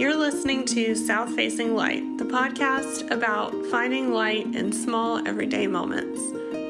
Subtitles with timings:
[0.00, 6.18] You're listening to South Facing Light, the podcast about finding light in small everyday moments.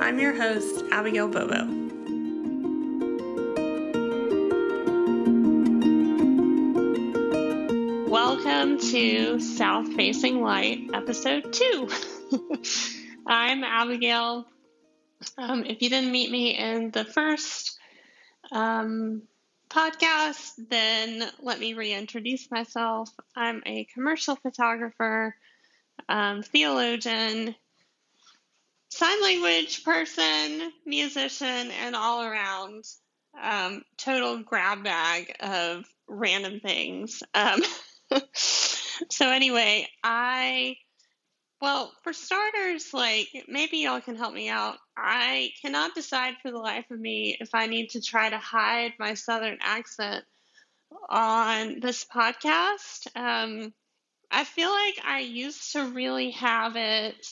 [0.03, 1.64] I'm your host, Abigail Bobo.
[8.11, 11.89] Welcome to South Facing Light, episode two.
[13.29, 14.45] I'm Abigail.
[15.39, 17.79] Um, if you didn't meet me in the first
[18.51, 19.23] um,
[19.71, 23.09] podcast, then let me reintroduce myself.
[23.37, 25.34] I'm a commercial photographer,
[26.09, 27.55] um, theologian,
[28.91, 32.84] sign language person, musician, and all around
[33.41, 37.23] um, total grab bag of random things.
[37.32, 37.62] Um,
[38.34, 40.77] so, anyway, I
[41.60, 44.78] well, for starters, like maybe y'all can help me out.
[44.96, 48.95] I cannot decide for the life of me if I need to try to hide
[48.98, 50.24] my southern accent
[51.09, 53.06] on this podcast.
[53.15, 53.74] Um,
[54.30, 57.26] I feel like I used to really have it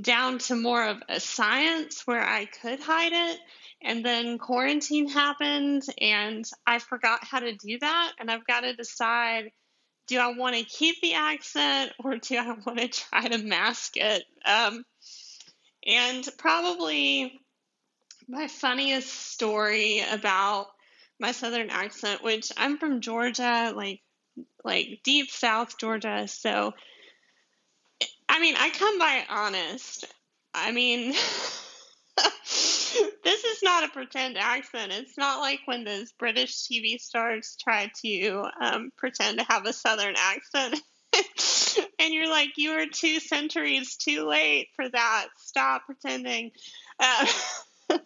[0.00, 3.40] down to more of a science where I could hide it.
[3.80, 8.12] And then quarantine happened and I forgot how to do that.
[8.18, 9.50] And I've got to decide
[10.06, 13.96] do I want to keep the accent or do I want to try to mask
[13.96, 14.24] it?
[14.44, 14.84] Um,
[15.86, 17.40] and probably
[18.28, 20.66] my funniest story about
[21.20, 24.00] my southern accent, which I'm from Georgia, like
[24.64, 26.26] like deep South Georgia.
[26.26, 26.72] So,
[28.28, 30.06] I mean, I come by honest.
[30.52, 31.14] I mean.
[33.24, 34.92] this is not a pretend accent.
[34.92, 39.72] It's not like when those British TV stars try to um, pretend to have a
[39.72, 40.80] Southern accent.
[41.98, 45.28] and you're like, you are two centuries too late for that.
[45.38, 46.50] Stop pretending.
[46.98, 47.26] Uh,
[47.88, 48.02] but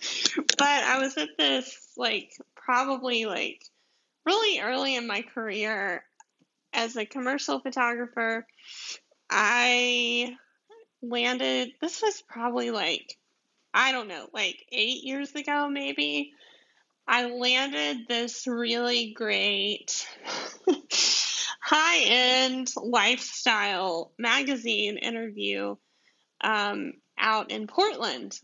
[0.60, 3.62] I was at this, like, probably like
[4.26, 6.04] really early in my career
[6.72, 8.46] as a commercial photographer.
[9.30, 10.36] I
[11.02, 13.16] landed, this was probably like
[13.78, 16.32] I don't know, like eight years ago, maybe,
[17.06, 20.04] I landed this really great
[21.62, 25.76] high end lifestyle magazine interview
[26.40, 28.36] um, out in Portland.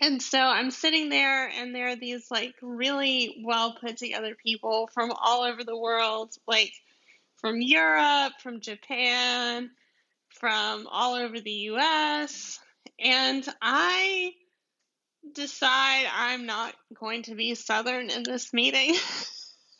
[0.00, 4.88] And so I'm sitting there, and there are these like really well put together people
[4.94, 6.72] from all over the world, like
[7.38, 9.70] from Europe, from Japan,
[10.28, 12.60] from all over the US,
[13.02, 14.32] and I
[15.34, 18.94] decide I'm not going to be Southern in this meeting.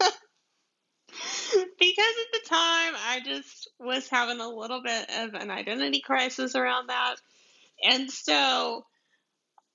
[1.79, 6.55] because at the time I just was having a little bit of an identity crisis
[6.55, 7.17] around that.
[7.83, 8.85] And so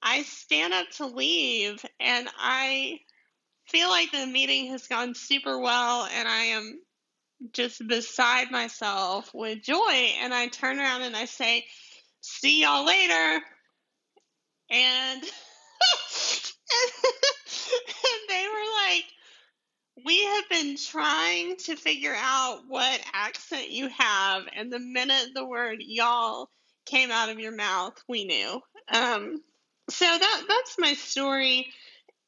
[0.02, 3.00] I stand up to leave and I
[3.68, 6.80] feel like the meeting has gone super well and I am
[7.54, 10.12] just beside myself with joy.
[10.22, 11.66] And I turn around and I say,
[12.28, 13.42] see y'all later.
[14.70, 15.32] And, and,
[18.30, 19.06] they were like,
[20.06, 24.44] we have been trying to figure out what accent you have.
[24.56, 26.50] And the minute the word y'all
[26.86, 28.62] came out of your mouth, we knew.
[28.92, 29.42] Um,
[29.90, 31.68] so that that's my story.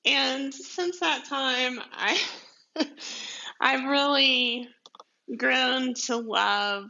[0.06, 2.20] And since that time, I
[3.62, 4.70] I've really
[5.38, 6.90] grown to love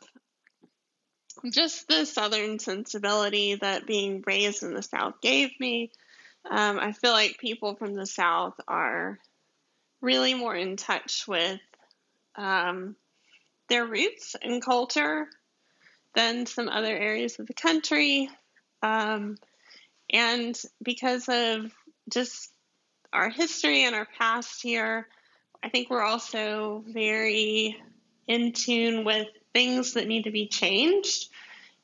[1.51, 5.91] just the Southern sensibility that being raised in the South gave me.
[6.49, 9.19] Um, I feel like people from the South are
[10.01, 11.59] really more in touch with
[12.35, 12.95] um,
[13.67, 15.27] their roots and culture
[16.15, 18.29] than some other areas of the country.
[18.81, 19.37] Um,
[20.11, 21.71] and because of
[22.11, 22.51] just
[23.13, 25.07] our history and our past here,
[25.63, 27.77] I think we're also very
[28.27, 31.29] in tune with things that need to be changed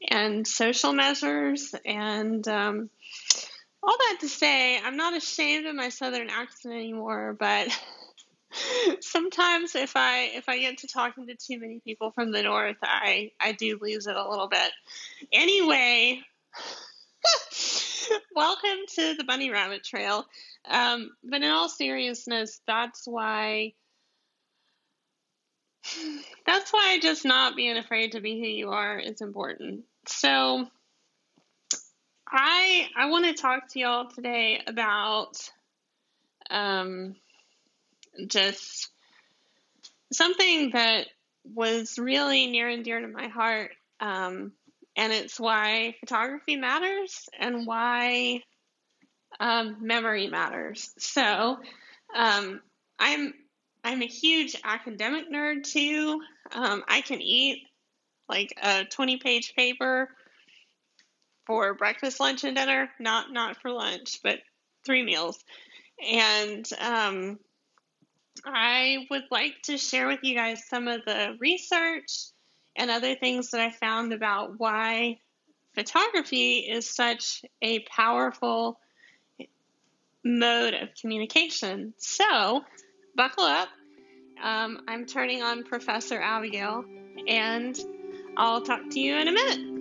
[0.09, 2.90] and social measures and um,
[3.81, 7.68] all that to say i'm not ashamed of my southern accent anymore but
[9.00, 12.78] sometimes if i if i get to talking to too many people from the north
[12.84, 14.72] i i do lose it a little bit.
[15.32, 16.22] Anyway
[18.35, 20.26] welcome to the bunny rabbit trail.
[20.70, 23.73] Um, but in all seriousness that's why
[26.46, 29.84] that's why just not being afraid to be who you are is important.
[30.08, 30.67] So
[32.28, 35.37] I I want to talk to y'all today about
[36.49, 37.16] um
[38.28, 38.90] just
[40.14, 41.08] something that
[41.43, 44.52] was really near and dear to my heart um
[44.96, 48.41] and it's why photography matters and why
[49.40, 50.93] um, memory matters.
[50.97, 51.58] So
[52.16, 52.61] um,
[52.99, 53.34] I'm
[53.85, 56.20] I'm a huge academic nerd too.
[56.52, 57.61] um, I can eat
[58.28, 60.09] like a 20 page paper
[61.46, 62.90] for breakfast, lunch, and dinner.
[62.99, 64.40] Not not for lunch, but
[64.84, 65.37] three meals.
[66.03, 67.40] And um,
[68.43, 72.31] I would like to share with you guys some of the research
[72.76, 75.20] and other things that I found about why
[75.76, 78.79] photography is such a powerful
[80.23, 81.93] mode of communication.
[81.97, 82.64] So,
[83.16, 83.70] buckle up.
[84.41, 86.85] Um, I'm turning on Professor Abigail,
[87.28, 87.78] and
[88.38, 89.76] I'll talk to you in a minute.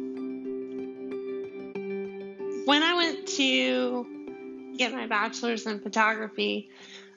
[2.66, 6.70] When I went to get my bachelor's in photography,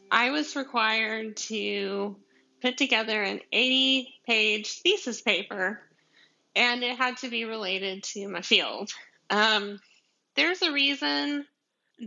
[0.09, 2.15] I was required to
[2.61, 5.79] put together an 80 page thesis paper,
[6.55, 8.91] and it had to be related to my field.
[9.29, 9.79] Um,
[10.35, 11.45] there's a reason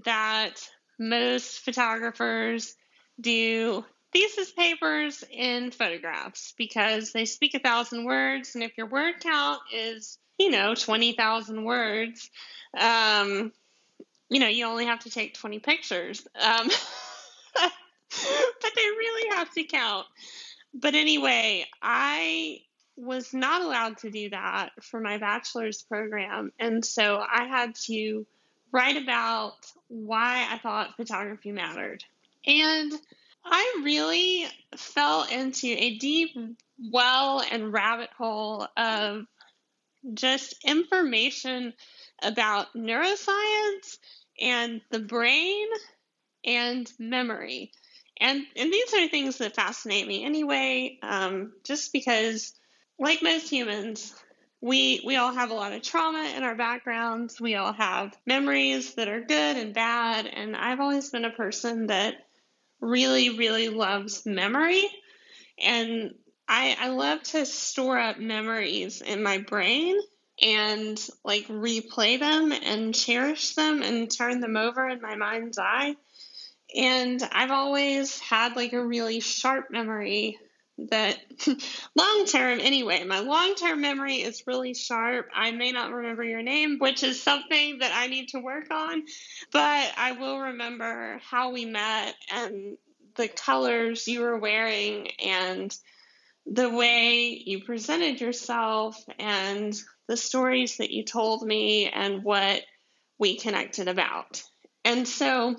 [0.05, 0.55] that
[0.99, 2.75] most photographers
[3.21, 9.15] do thesis papers in photographs because they speak a thousand words, and if your word
[9.21, 12.31] count is, you know, 20,000 words,
[12.79, 13.53] um,
[14.29, 16.27] you know, you only have to take 20 pictures.
[16.41, 16.69] Um,
[17.61, 20.07] but they really have to count.
[20.73, 22.61] But anyway, I
[22.97, 26.53] was not allowed to do that for my bachelor's program.
[26.59, 28.27] And so I had to
[28.73, 29.55] write about
[29.89, 32.05] why I thought photography mattered.
[32.47, 32.93] And
[33.45, 34.47] I really
[34.77, 36.31] fell into a deep
[36.93, 39.27] well and rabbit hole of
[40.15, 41.73] just information
[42.23, 43.99] about neuroscience
[44.41, 45.67] and the brain
[46.45, 47.73] and memory.
[48.19, 52.53] And and these are things that fascinate me anyway, um, just because,
[52.99, 54.15] like most humans,
[54.61, 57.41] we we all have a lot of trauma in our backgrounds.
[57.41, 60.27] We all have memories that are good and bad.
[60.27, 62.15] And I've always been a person that
[62.81, 64.85] really, really loves memory.
[65.63, 66.15] And
[66.49, 69.99] I, I love to store up memories in my brain
[70.43, 75.95] and like replay them and cherish them and turn them over in my mind's eye.
[76.75, 80.39] And I've always had like a really sharp memory
[80.91, 81.19] that
[81.97, 85.29] long term, anyway, my long term memory is really sharp.
[85.35, 89.05] I may not remember your name, which is something that I need to work on,
[89.53, 92.77] but I will remember how we met and
[93.17, 95.77] the colors you were wearing and
[96.47, 99.75] the way you presented yourself and
[100.09, 102.63] the stories that you told me and what
[103.19, 104.43] we connected about.
[104.85, 105.57] And so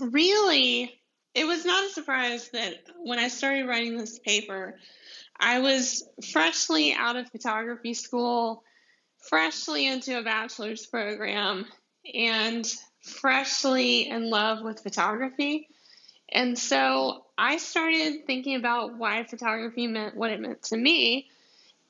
[0.00, 0.99] really,
[1.34, 4.78] it was not a surprise that when I started writing this paper,
[5.38, 8.62] I was freshly out of photography school,
[9.28, 11.66] freshly into a bachelor's program,
[12.12, 12.66] and
[13.02, 15.68] freshly in love with photography.
[16.32, 21.28] And so I started thinking about why photography meant what it meant to me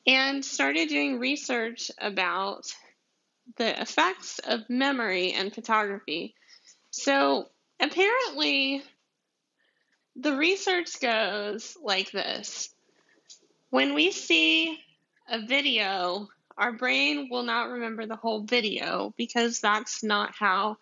[0.07, 2.73] and started doing research about
[3.57, 6.35] the effects of memory and photography.
[6.91, 7.49] So
[7.81, 8.83] Apparently,
[10.21, 12.71] the research goes like this
[13.71, 14.79] when we see
[15.29, 16.29] a video,
[16.59, 20.77] our brain will not remember the whole video because that's not how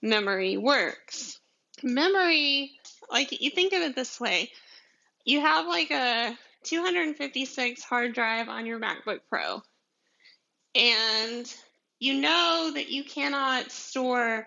[0.00, 1.38] memory works.
[1.82, 2.72] Memory,
[3.10, 4.50] like you think of it this way
[5.24, 9.62] you have like a 256 hard drive on your MacBook Pro,
[10.74, 11.54] and
[11.98, 14.46] you know that you cannot store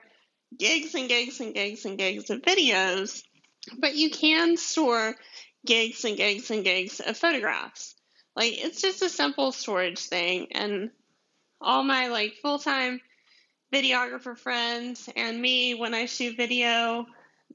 [0.58, 3.24] gigs and gigs and gigs and gigs of videos,
[3.78, 5.16] but you can store
[5.66, 7.96] gigs and gigs and gigs of photographs.
[8.36, 10.92] Like it's just a simple storage thing and
[11.60, 13.02] all my like full-time
[13.74, 17.06] videographer friends and me when I shoot video,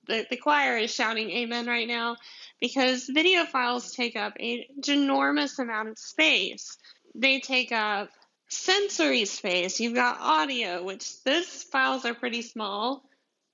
[0.06, 2.16] the, the choir is shouting amen right now
[2.60, 6.76] because video files take up a ginormous amount of space.
[7.14, 8.08] They take up
[8.48, 9.80] sensory space.
[9.80, 13.02] You've got audio, which those files are pretty small.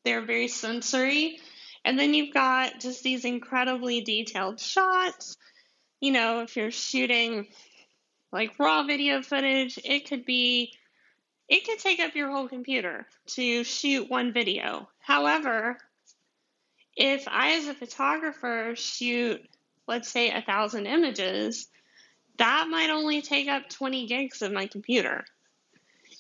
[0.05, 1.39] They're very sensory.
[1.85, 5.37] And then you've got just these incredibly detailed shots.
[6.01, 7.49] You know, if you're shooting
[8.33, 10.73] like raw video footage, it could be,
[11.49, 14.89] it could take up your whole computer to shoot one video.
[14.99, 15.79] However,
[16.97, 19.41] if I, as a photographer, shoot,
[19.87, 21.69] let's say, a thousand images,
[22.39, 25.25] that might only take up 20 gigs of my computer.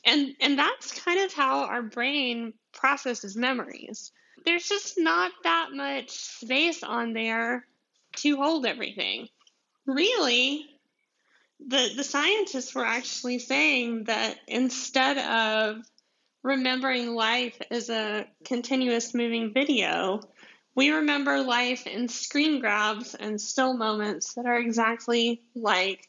[0.05, 4.12] And and that's kind of how our brain processes memories.
[4.45, 7.66] There's just not that much space on there
[8.16, 9.28] to hold everything.
[9.87, 10.66] Really,
[11.61, 15.83] the the scientists were actually saying that instead of
[16.42, 20.21] remembering life as a continuous moving video,
[20.75, 26.09] We remember life in screen grabs and still moments that are exactly like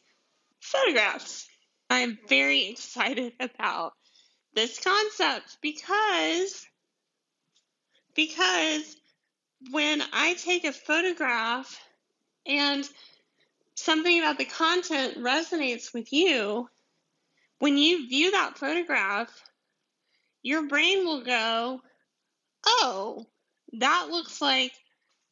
[0.62, 1.48] photographs.
[1.89, 3.93] I'm very excited about
[4.53, 6.67] this concept because
[8.19, 8.97] because
[9.71, 11.79] when I take a photograph
[12.45, 12.85] and
[13.75, 16.67] something about the content resonates with you,
[17.59, 19.29] when you view that photograph,
[20.41, 21.81] your brain will go,
[22.65, 23.25] Oh,
[23.77, 24.73] that looks like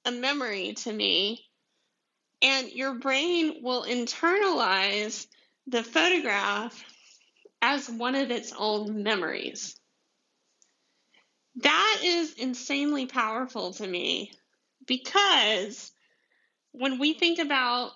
[0.06, 1.44] a memory to me.
[2.42, 5.28] And your brain will internalize
[5.68, 6.82] the photograph
[7.62, 9.77] as one of its own memories.
[11.58, 14.32] That is insanely powerful to me
[14.86, 15.92] because
[16.72, 17.92] when we think about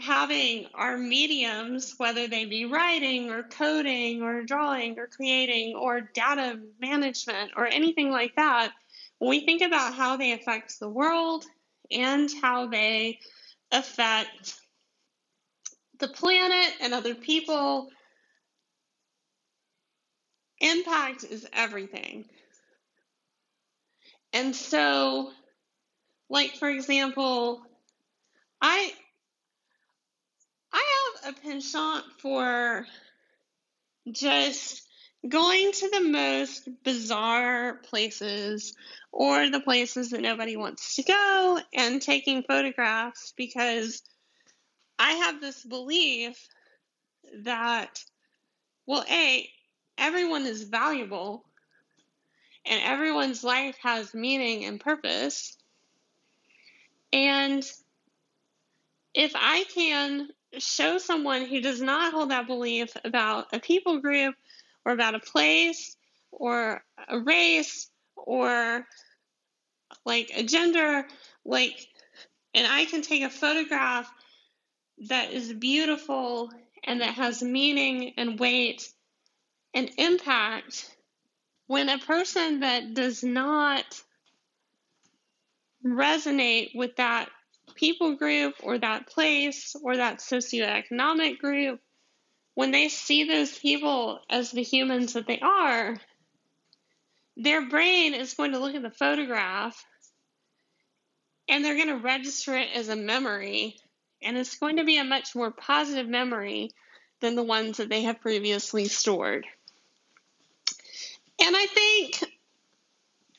[0.00, 6.60] having our mediums, whether they be writing or coding or drawing or creating or data
[6.80, 8.72] management or anything like that,
[9.18, 11.46] when we think about how they affect the world
[11.90, 13.18] and how they
[13.72, 14.54] affect
[15.98, 17.90] the planet and other people,
[20.60, 22.24] impact is everything.
[24.32, 25.30] And so,
[26.28, 27.62] like for example,
[28.60, 28.92] I
[30.72, 32.86] I have a penchant for
[34.10, 34.86] just
[35.26, 38.74] going to the most bizarre places
[39.12, 44.02] or the places that nobody wants to go and taking photographs because
[44.98, 46.46] I have this belief
[47.44, 48.02] that,
[48.86, 49.48] well, A,
[49.98, 51.44] everyone is valuable
[52.64, 55.56] and everyone's life has meaning and purpose.
[57.12, 57.64] And
[59.14, 64.34] if I can show someone who does not hold that belief about a people group
[64.84, 65.96] or about a place
[66.32, 68.86] or a race or
[70.04, 71.06] like a gender,
[71.44, 71.86] like,
[72.54, 74.10] and I can take a photograph
[75.08, 76.50] that is beautiful
[76.84, 78.88] and that has meaning and weight
[79.76, 80.90] and impact
[81.66, 83.84] when a person that does not
[85.84, 87.28] resonate with that
[87.74, 91.78] people group or that place or that socioeconomic group,
[92.54, 95.98] when they see those people as the humans that they are,
[97.36, 99.84] their brain is going to look at the photograph
[101.50, 103.76] and they're going to register it as a memory.
[104.22, 106.70] And it's going to be a much more positive memory
[107.20, 109.46] than the ones that they have previously stored.
[111.40, 112.24] And I think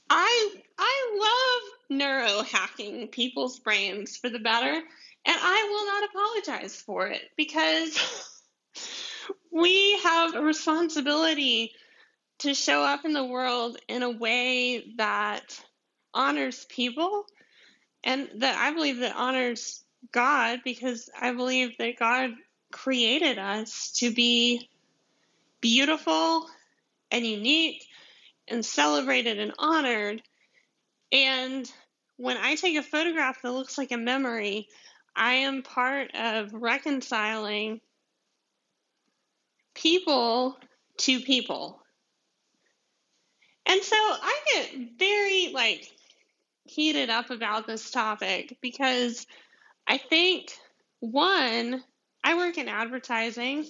[0.09, 4.83] I I love neurohacking people's brains for the better, and
[5.25, 7.99] I will not apologize for it because
[9.51, 11.73] we have a responsibility
[12.39, 15.59] to show up in the world in a way that
[16.13, 17.25] honors people
[18.03, 22.31] and that I believe that honors God because I believe that God
[22.71, 24.69] created us to be
[25.61, 26.47] beautiful
[27.11, 27.85] and unique
[28.47, 30.21] and celebrated and honored.
[31.11, 31.71] And
[32.17, 34.67] when I take a photograph that looks like a memory,
[35.15, 37.81] I am part of reconciling
[39.73, 40.57] people
[40.97, 41.81] to people.
[43.65, 45.89] And so I get very like
[46.65, 49.25] heated up about this topic because
[49.87, 50.51] I think
[50.99, 51.83] one,
[52.23, 53.65] I work in advertising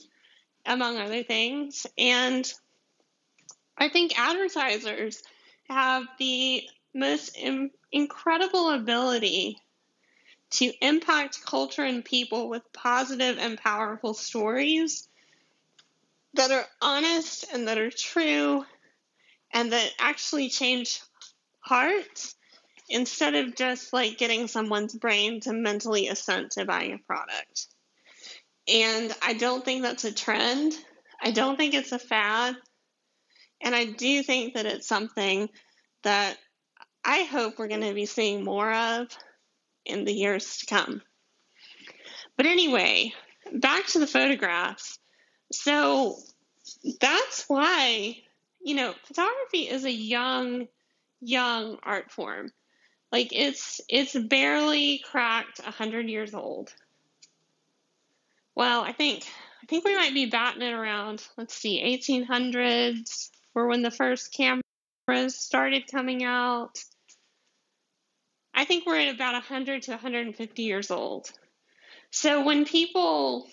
[0.65, 2.51] among other things, and
[3.77, 5.21] I think advertisers
[5.69, 9.61] have the most Im- incredible ability
[10.49, 15.07] to impact culture and people with positive and powerful stories
[16.33, 18.65] that are honest and that are true
[19.51, 21.01] and that actually change
[21.59, 22.35] hearts
[22.89, 27.67] instead of just like getting someone's brain to mentally assent to buying a product.
[28.67, 30.73] And I don't think that's a trend.
[31.21, 32.55] I don't think it's a fad.
[33.61, 35.49] And I do think that it's something
[36.03, 36.37] that
[37.03, 39.07] I hope we're going to be seeing more of
[39.85, 41.01] in the years to come.
[42.35, 43.13] But anyway,
[43.51, 44.99] back to the photographs.
[45.51, 46.17] So
[46.99, 48.17] that's why,
[48.61, 50.67] you know, photography is a young,
[51.21, 52.51] young art form.
[53.11, 56.73] Like it's it's barely cracked 100 years old.
[58.53, 59.23] Well, I think
[59.63, 61.25] I think we might be batting it around.
[61.37, 66.77] Let's see, 1800s, were when the first cameras started coming out.
[68.53, 71.31] I think we're at about 100 to 150 years old.
[72.11, 73.47] So when people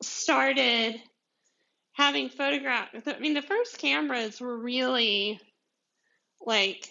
[0.00, 0.98] started
[1.92, 5.38] having photographs, I mean, the first cameras were really
[6.40, 6.88] like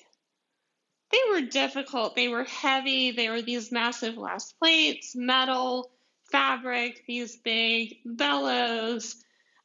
[1.11, 2.15] they were difficult.
[2.15, 3.11] They were heavy.
[3.11, 5.91] They were these massive glass plates, metal,
[6.31, 9.22] fabric, these big bellows,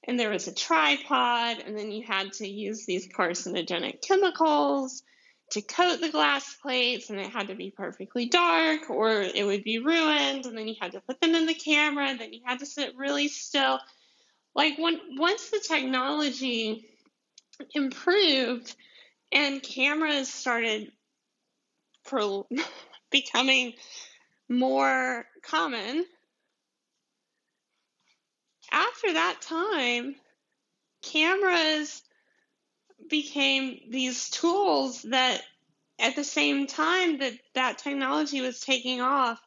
[0.09, 5.03] and there was a tripod, and then you had to use these carcinogenic chemicals
[5.51, 9.63] to coat the glass plates, and it had to be perfectly dark or it would
[9.65, 12.41] be ruined, and then you had to put them in the camera, and then you
[12.43, 13.79] had to sit really still.
[14.55, 16.89] Like when once the technology
[17.75, 18.75] improved
[19.31, 20.91] and cameras started
[22.07, 22.49] pro-
[23.11, 23.75] becoming
[24.49, 26.07] more common,
[28.71, 30.15] after that time,
[31.03, 32.03] cameras
[33.09, 35.43] became these tools that
[35.99, 39.41] at the same time that that technology was taking off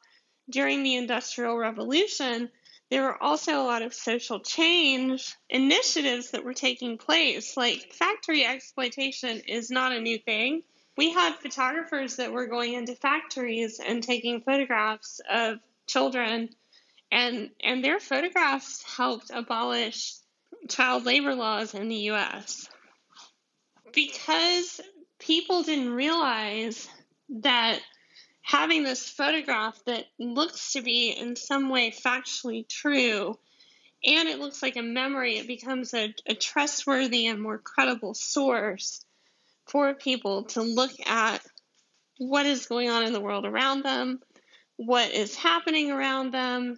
[0.49, 2.49] during the industrial revolution
[2.91, 7.55] there were also a lot of social change initiatives that were taking place.
[7.55, 10.63] Like factory exploitation is not a new thing.
[10.97, 16.49] We had photographers that were going into factories and taking photographs of children
[17.11, 20.15] and and their photographs helped abolish
[20.69, 22.69] child labor laws in the US
[23.93, 24.79] because
[25.19, 26.87] people didn't realize
[27.29, 27.79] that
[28.41, 33.37] having this photograph that looks to be in some way factually true
[34.03, 39.05] and it looks like a memory, it becomes a, a trustworthy and more credible source
[39.67, 41.39] for people to look at
[42.17, 44.19] what is going on in the world around them,
[44.77, 46.77] what is happening around them,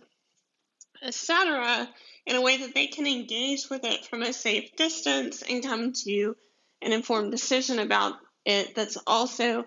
[1.03, 1.87] etc.,
[2.25, 5.91] in a way that they can engage with it from a safe distance and come
[5.91, 6.35] to
[6.81, 9.65] an informed decision about it that's also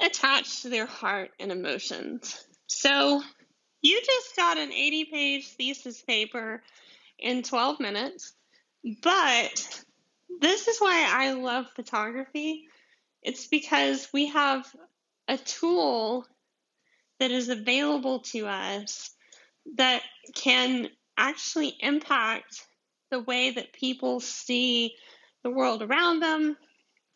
[0.00, 2.44] attached to their heart and emotions.
[2.66, 3.22] So,
[3.80, 6.62] you just got an 80 page thesis paper
[7.18, 8.32] in 12 minutes,
[9.02, 9.84] but
[10.40, 12.68] this is why I love photography.
[13.22, 14.66] It's because we have
[15.26, 16.26] a tool
[17.18, 19.10] that is available to us
[19.76, 20.02] that
[20.34, 22.66] can actually impact
[23.10, 24.94] the way that people see
[25.42, 26.56] the world around them,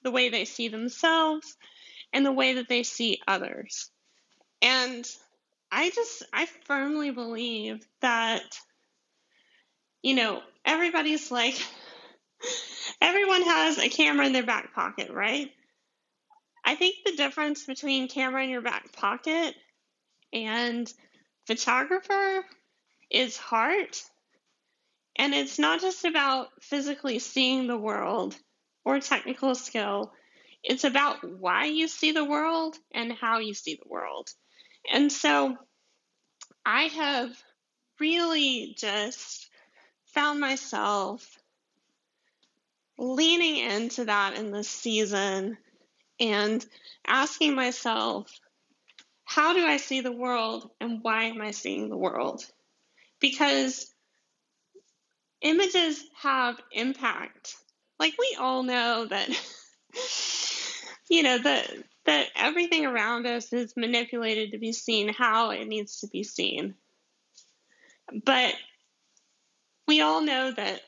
[0.03, 1.57] the way they see themselves,
[2.13, 3.91] and the way that they see others.
[4.61, 5.09] And
[5.71, 8.59] I just, I firmly believe that,
[10.03, 11.55] you know, everybody's like,
[13.01, 15.51] everyone has a camera in their back pocket, right?
[16.65, 19.55] I think the difference between camera in your back pocket
[20.33, 20.93] and
[21.47, 22.45] photographer
[23.11, 24.03] is heart
[25.17, 28.35] and it's not just about physically seeing the world
[28.85, 30.13] or technical skill,
[30.63, 34.31] it's about why you see the world and how you see the world.
[34.91, 35.57] And so
[36.65, 37.31] I have
[38.01, 39.49] really just
[40.07, 41.39] found myself
[42.99, 45.59] leaning into that in this season
[46.21, 46.65] and
[47.07, 48.31] asking myself,
[49.35, 52.45] how do I see the world and why am I seeing the world?
[53.19, 53.91] Because
[55.41, 57.57] images have impact.
[57.99, 59.29] Like we all know that
[61.09, 61.71] you know that
[62.05, 66.75] that everything around us is manipulated to be seen how it needs to be seen.
[68.13, 68.55] But
[69.89, 70.83] we all know that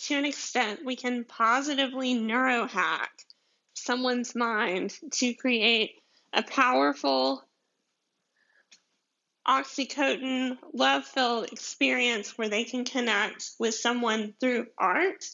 [0.00, 3.08] to an extent we can positively neurohack
[3.72, 5.92] someone's mind to create
[6.34, 7.42] a powerful
[9.50, 15.24] oxytocin love filled experience where they can connect with someone through art.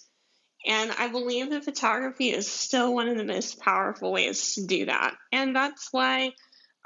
[0.64, 4.86] And I believe that photography is still one of the most powerful ways to do
[4.86, 5.14] that.
[5.32, 6.32] And that's why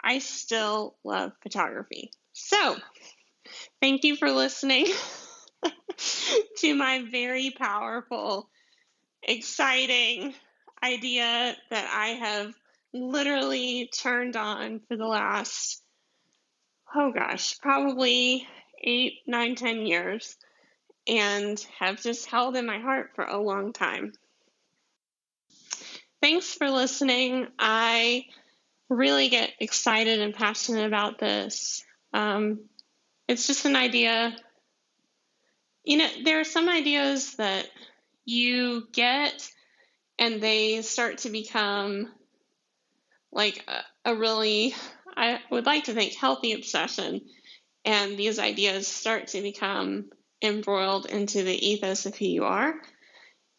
[0.03, 2.11] I still love photography.
[2.33, 2.77] So,
[3.81, 4.87] thank you for listening
[6.59, 8.51] to my very powerful,
[9.23, 10.35] exciting
[10.83, 12.55] idea that I have
[12.93, 15.81] literally turned on for the last
[16.95, 18.47] oh gosh, probably
[18.83, 20.37] eight, nine, ten years,
[21.07, 24.13] and have just held in my heart for a long time.
[26.21, 27.49] Thanks for listening.
[27.59, 28.27] I
[28.89, 31.85] really get excited and passionate about this.
[32.13, 32.61] Um,
[33.29, 34.37] it's just an idea.
[35.85, 37.67] You know, there are some ideas that
[38.27, 39.51] you get
[40.19, 42.13] and they start to become
[43.33, 44.75] like a, a really
[45.17, 47.23] I would like to think, healthy obsession.
[47.85, 50.11] And these ideas start to become
[50.43, 52.75] embroiled into the ethos of who you are.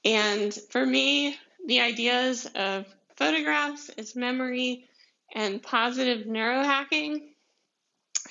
[0.04, 1.36] And for me,
[1.66, 2.86] the ideas of
[3.16, 4.86] photographs, its memory,
[5.34, 7.22] and positive neurohacking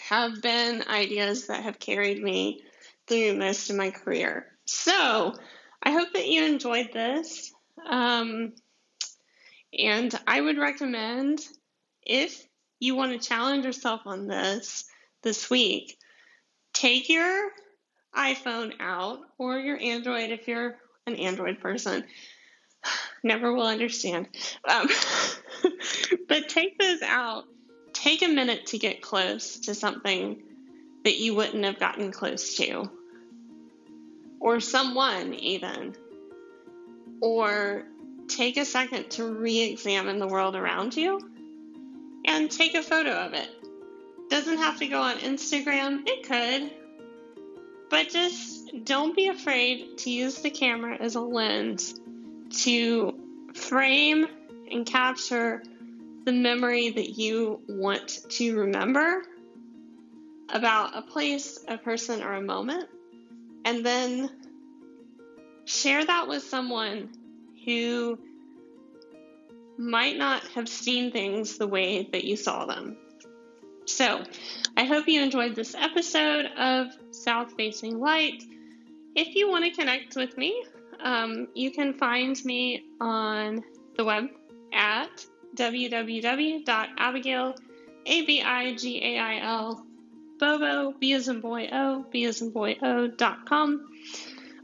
[0.09, 2.63] have been ideas that have carried me
[3.07, 4.47] through most of my career.
[4.65, 5.35] So
[5.83, 7.53] I hope that you enjoyed this.
[7.89, 8.53] Um,
[9.77, 11.41] and I would recommend
[12.05, 12.45] if
[12.81, 14.87] you want to challenge yourself on this
[15.23, 15.99] this week,
[16.73, 17.51] take your
[18.17, 22.05] iPhone out or your Android if you're an Android person.
[23.23, 24.29] Never will understand.
[24.67, 24.89] Um,
[26.29, 27.45] but take those out.
[27.93, 30.43] Take a minute to get close to something
[31.05, 32.91] that you wouldn't have gotten close to,
[34.39, 35.95] or someone, even.
[37.21, 37.85] Or
[38.29, 41.30] take a second to re examine the world around you
[42.25, 43.49] and take a photo of it.
[44.29, 46.71] Doesn't have to go on Instagram, it could.
[47.91, 52.01] But just don't be afraid to use the camera as a lens
[52.63, 53.15] to
[53.55, 54.27] frame
[54.71, 55.63] and capture
[56.25, 59.23] the memory that you want to remember
[60.49, 62.89] about a place, a person, or a moment,
[63.65, 64.31] and then
[65.65, 67.09] share that with someone
[67.65, 68.19] who
[69.81, 72.99] might not have seen things the way that you saw them.
[73.87, 74.23] So,
[74.77, 78.43] I hope you enjoyed this episode of South Facing Light.
[79.17, 80.63] If you want to connect with me,
[81.03, 83.65] um, you can find me on
[83.97, 84.27] the web
[84.75, 85.25] at
[85.57, 87.55] www.abigail,